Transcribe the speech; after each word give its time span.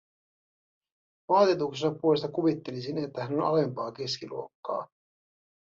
Vaatetuksensa 1.29 1.99
puolesta 2.01 2.27
kuvittelisin, 2.31 2.97
että 2.97 3.21
hän 3.23 3.33
on 3.33 3.47
alempaa 3.47 3.91
keskiluokkaa. 3.91 4.87